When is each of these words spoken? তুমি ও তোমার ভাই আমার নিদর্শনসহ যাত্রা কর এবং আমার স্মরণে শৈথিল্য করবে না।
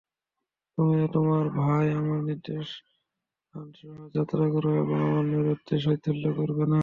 তুমি 0.77 0.95
ও 1.01 1.07
তোমার 1.13 1.45
ভাই 1.57 1.85
আমার 1.91 2.19
নিদর্শনসহ 2.29 3.95
যাত্রা 4.15 4.45
কর 4.53 4.65
এবং 4.75 4.97
আমার 5.05 5.25
স্মরণে 5.25 5.75
শৈথিল্য 5.79 6.25
করবে 6.37 6.65
না। 6.65 6.79